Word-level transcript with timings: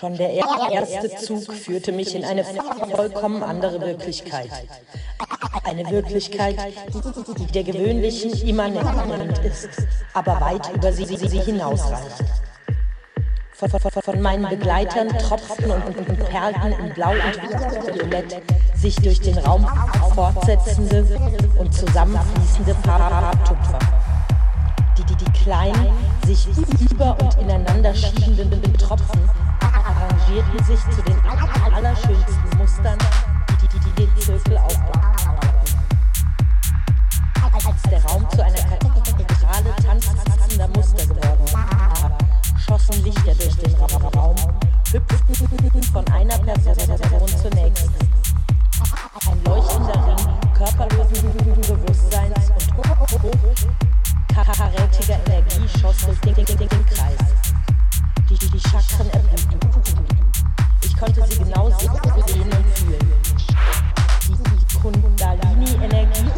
Schon 0.00 0.16
der 0.16 0.30
erste 0.32 1.14
Zug 1.16 1.52
führte 1.52 1.92
mich 1.92 2.14
in 2.14 2.24
eine 2.24 2.42
vollkommen 2.42 3.42
andere 3.42 3.82
Wirklichkeit. 3.82 4.48
Eine 5.62 5.90
Wirklichkeit, 5.90 6.56
die 7.38 7.52
der 7.52 7.64
gewöhnlichen 7.64 8.32
immanent 8.48 9.44
ist, 9.44 9.68
aber 10.14 10.40
weit 10.40 10.72
über 10.74 10.90
sie, 10.90 11.04
sie 11.04 11.40
hinausreicht. 11.40 12.24
Von, 13.52 13.68
von, 13.68 13.90
von, 13.90 14.22
meinen 14.22 14.48
Begleitern 14.48 15.08
tropften 15.18 15.70
und, 15.70 15.84
und, 15.84 16.08
und 16.08 16.30
perlten 16.30 16.72
in 16.72 16.94
Blau 16.94 17.10
und 17.10 17.94
Violett 17.94 18.40
sich 18.74 18.96
durch 18.96 19.20
den 19.20 19.36
Raum 19.36 19.68
fortsetzende 20.14 21.04
und 21.58 21.74
zusammenfließende 21.74 22.74
Farbtupfer. 22.84 23.78
Die, 24.96 25.04
die, 25.04 25.16
die 25.16 25.32
kleinen, 25.32 25.92
sich 26.24 26.48
über 26.90 27.18
und 27.20 27.36
ineinander 27.38 27.94
schiebenden 27.94 28.72
Tropfen 28.78 29.28
arrangierten 30.30 30.64
sich 30.64 30.80
zu 30.94 31.02
den 31.02 31.18
allerschönsten 31.74 32.58
Mustern, 32.58 32.98
die, 33.60 33.68
die, 33.68 33.80
die 33.80 33.92
den 34.06 34.16
Zirkel 34.16 34.58
aufbauten. 34.58 35.00
Als 37.52 37.82
der 37.90 38.04
Raum 38.04 38.26
zu 38.30 38.42
einer 38.42 38.54
Kathedrale 38.54 39.74
tanzender 39.84 40.68
Muster 40.68 41.06
geworden 41.06 41.52
war, 41.52 42.18
schossen 42.58 43.02
Lichter 43.04 43.34
durch 43.34 43.56
den 43.56 43.74
Raum, 43.74 44.36
hüpften 44.92 45.82
von 45.92 46.06
einer 46.12 46.38
Person 46.38 47.28
zur 47.28 47.50
nächsten. 47.50 47.94
Ein 49.28 49.44
leuchtender 49.44 50.06
Ring 50.06 50.54
körperlosen 50.54 51.32
Bewusstseins 51.32 52.50
und 52.50 52.76
hochkarätiger 54.36 55.18
Energie 55.26 55.68
schoss 55.80 55.98
durch 56.06 56.20
den, 56.20 56.34
Kreis. 56.86 57.18
Die, 58.28 58.38
die 58.38 58.60
Chakren 58.60 59.10
erblühten. 59.10 59.59
Konnte 61.00 61.24
sie 61.30 61.38
genau 61.38 61.70
sehen 61.78 61.90
und 61.92 62.76
fühlen. 62.76 63.12
Die, 64.28 64.78
Kundalini-Energie 64.78 66.30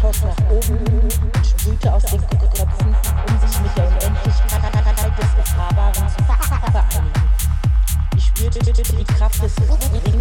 schoss 0.00 0.22
nach 0.24 0.50
oben 0.50 0.78
und 0.88 1.46
sprühte 1.46 1.94
aus 1.94 2.02
den 2.06 2.20
Köpfen, 2.20 2.96
um 3.28 3.48
sich 3.48 3.60
mit 3.60 3.76
der 3.76 3.86
Unendlichkeit 3.86 5.18
des 5.18 5.34
Erfahrbaren 5.38 6.08
zu 6.08 6.24
vereinigen. 6.24 7.12
Ich 8.16 8.24
spürte 8.24 8.58
die 8.82 9.04
Kraft 9.04 9.40
des 9.40 9.54
Rings 9.58 10.11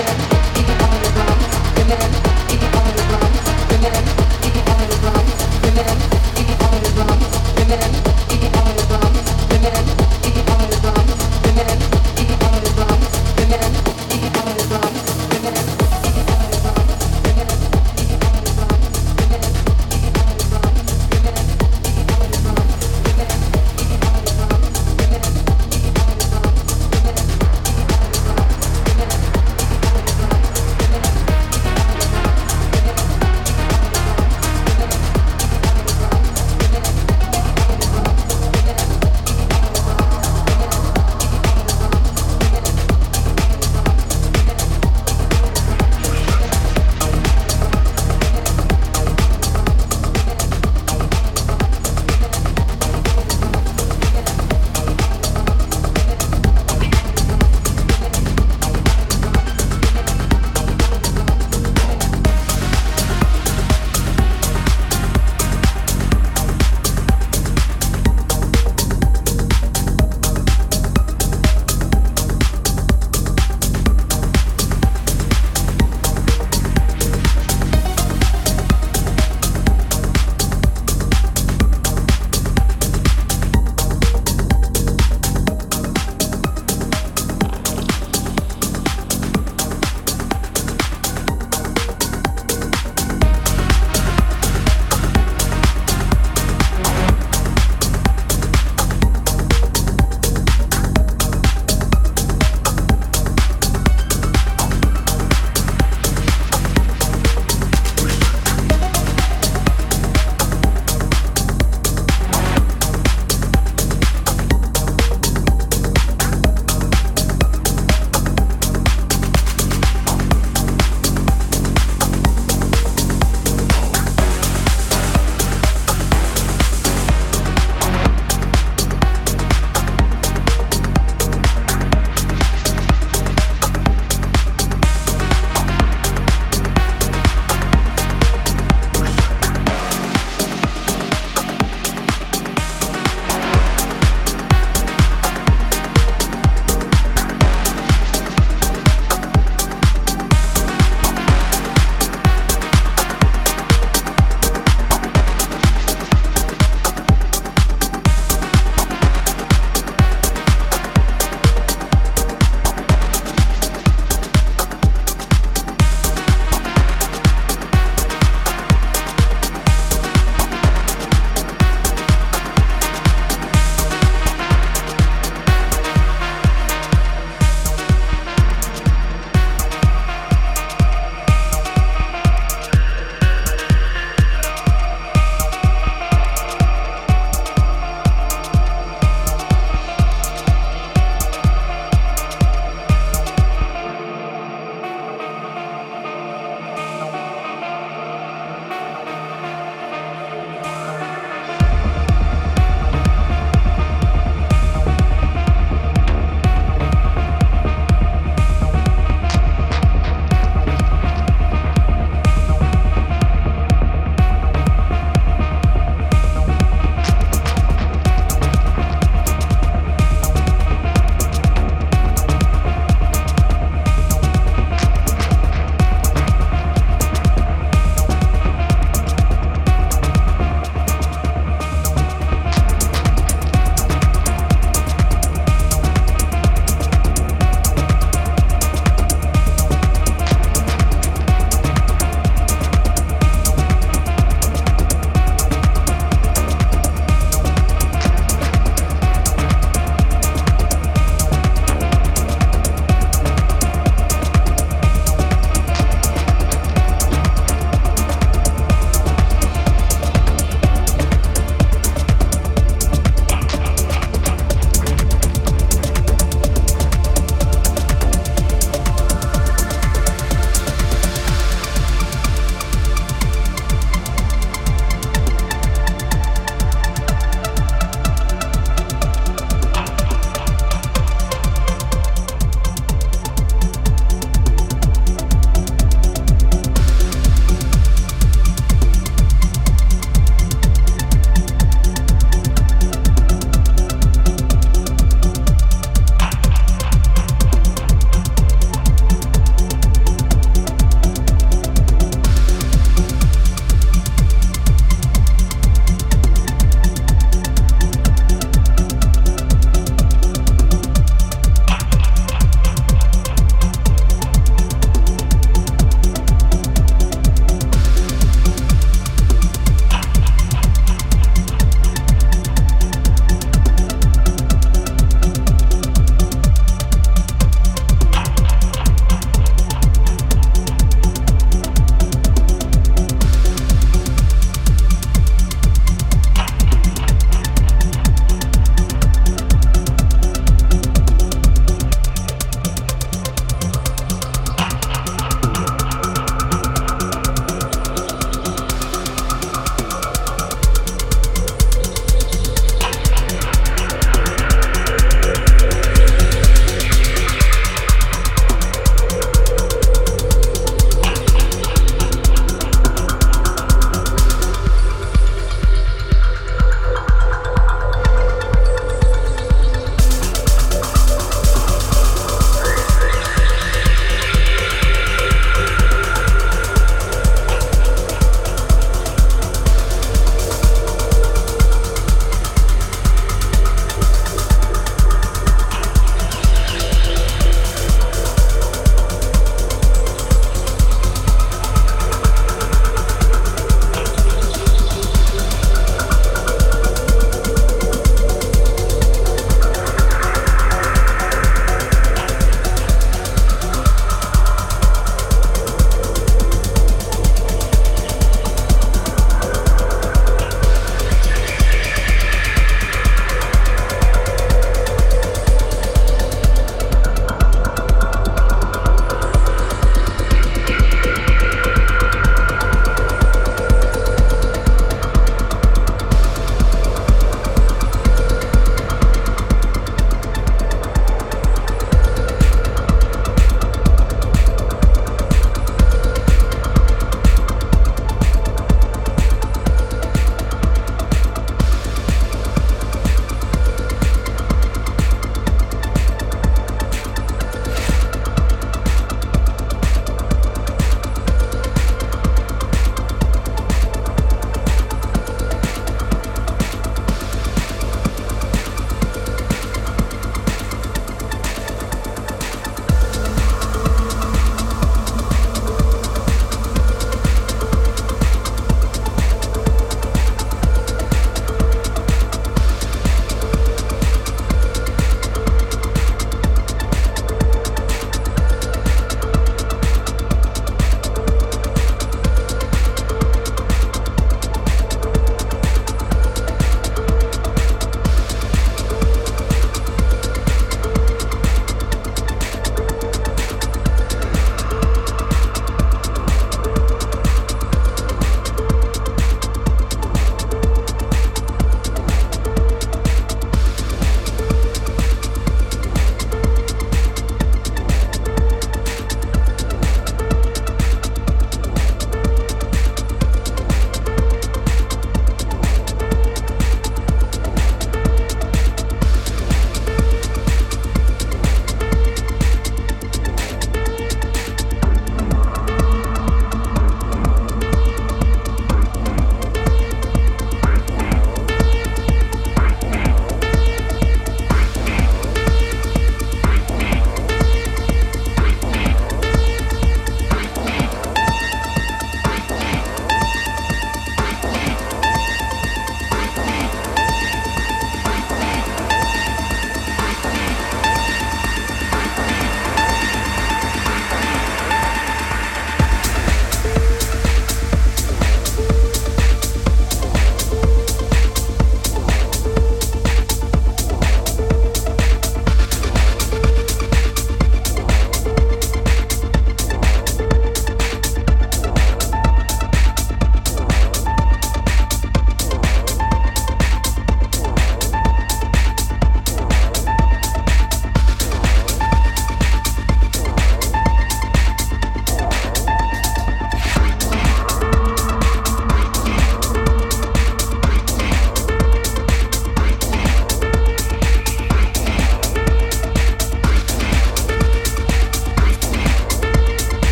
Thank 0.00 0.32
you. 0.32 0.37